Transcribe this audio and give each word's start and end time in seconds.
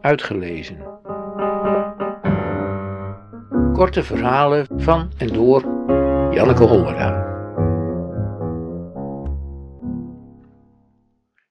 uitgelezen. 0.00 0.78
Korte 3.72 4.02
verhalen 4.02 4.66
van 4.76 5.10
en 5.18 5.26
door 5.26 5.62
Janneke 6.30 6.64
Hollera. 6.64 7.28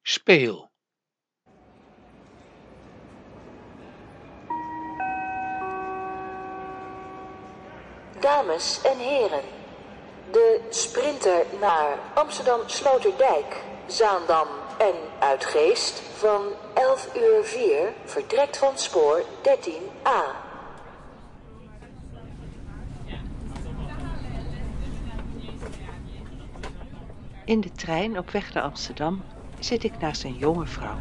Speel. 0.02 0.70
Dames 8.20 8.82
en 8.84 8.98
heren, 8.98 9.42
de 10.32 10.62
sprinter 10.70 11.46
naar 11.62 11.98
Amsterdam 12.14 12.60
Sloterdijk, 12.66 13.64
Zaandam 13.88 14.48
en 14.78 14.94
Uitgeest 15.20 16.00
van 16.00 16.42
11 16.80 17.10
uur 17.16 17.44
4 17.44 17.94
vertrekt 18.06 18.58
van 18.58 18.78
spoor 18.78 19.24
13a. 19.44 20.48
In 27.46 27.62
de 27.62 27.72
trein 27.72 28.18
op 28.18 28.30
weg 28.30 28.54
naar 28.54 28.64
Amsterdam 28.64 29.24
zit 29.60 29.84
ik 29.84 30.00
naast 30.00 30.24
een 30.24 30.38
jonge 30.38 30.66
vrouw. 30.66 30.98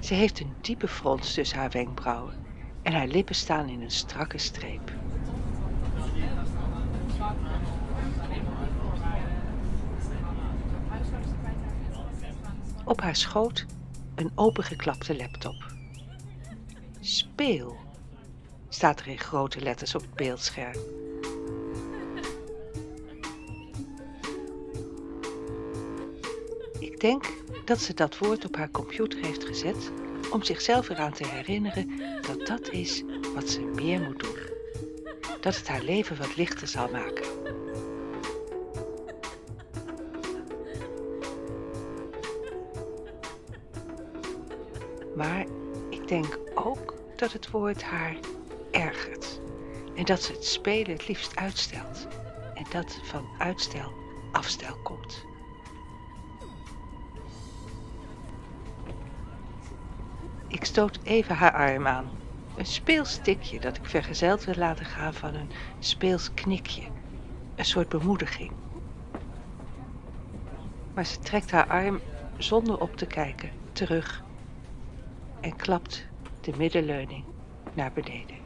Ze 0.00 0.14
heeft 0.14 0.40
een 0.40 0.54
diepe 0.60 0.88
frons 0.88 1.34
tussen 1.34 1.58
haar 1.58 1.70
wenkbrauwen 1.70 2.46
en 2.82 2.92
haar 2.92 3.06
lippen 3.06 3.34
staan 3.34 3.68
in 3.68 3.82
een 3.82 3.90
strakke 3.90 4.38
streep. 4.38 4.92
Op 12.84 13.00
haar 13.00 13.16
schoot 13.16 13.66
een 14.14 14.30
opengeklapte 14.34 15.16
laptop. 15.16 15.72
Speel, 17.00 17.76
staat 18.68 19.00
er 19.00 19.06
in 19.06 19.18
grote 19.18 19.60
letters 19.60 19.94
op 19.94 20.00
het 20.00 20.14
beeldscherm. 20.14 20.78
Ik 26.78 27.00
denk 27.00 27.24
dat 27.64 27.80
ze 27.80 27.94
dat 27.94 28.18
woord 28.18 28.44
op 28.44 28.56
haar 28.56 28.70
computer 28.70 29.24
heeft 29.24 29.44
gezet 29.44 29.90
om 30.32 30.42
zichzelf 30.42 30.88
eraan 30.88 31.12
te 31.12 31.26
herinneren 31.26 31.90
dat 32.26 32.46
dat 32.46 32.70
is 32.70 33.02
wat 33.34 33.50
ze 33.50 33.60
meer 33.60 34.00
moet 34.00 34.20
doen. 34.20 34.38
Dat 35.40 35.56
het 35.56 35.68
haar 35.68 35.82
leven 35.82 36.16
wat 36.16 36.36
lichter 36.36 36.68
zal 36.68 36.88
maken. 36.90 37.26
Maar 45.14 45.46
ik 45.90 46.08
denk 46.08 46.38
ook 46.54 46.94
dat 47.16 47.32
het 47.32 47.50
woord 47.50 47.82
haar 47.82 48.16
ergert. 48.70 49.40
En 49.94 50.04
dat 50.04 50.22
ze 50.22 50.32
het 50.32 50.44
spelen 50.44 50.92
het 50.92 51.08
liefst 51.08 51.36
uitstelt. 51.36 52.06
En 52.54 52.64
dat 52.70 53.00
van 53.02 53.28
uitstel 53.38 53.92
afstel 54.32 54.76
komt. 54.82 55.24
Ik 60.48 60.64
stoot 60.64 60.98
even 61.02 61.34
haar 61.34 61.52
arm 61.52 61.86
aan. 61.86 62.10
Een 62.56 62.66
speels 62.66 63.18
tikje 63.22 63.60
dat 63.60 63.76
ik 63.76 63.86
vergezeld 63.86 64.44
wil 64.44 64.54
laten 64.54 64.86
gaan 64.86 65.14
van 65.14 65.34
een 65.34 65.50
speels 65.78 66.34
knikje. 66.34 66.82
Een 67.56 67.64
soort 67.64 67.88
bemoediging. 67.88 68.52
Maar 70.94 71.06
ze 71.06 71.18
trekt 71.18 71.50
haar 71.50 71.66
arm 71.66 72.00
zonder 72.38 72.80
op 72.80 72.96
te 72.96 73.06
kijken 73.06 73.50
terug 73.72 74.24
en 75.44 75.56
klapt 75.56 76.06
de 76.40 76.52
middenleuning 76.56 77.24
naar 77.74 77.92
beneden. 77.92 78.36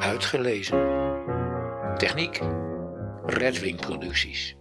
Uitgelezen. 0.00 0.78
Techniek 1.96 2.40
Redwing 3.26 3.80
Producties. 3.80 4.56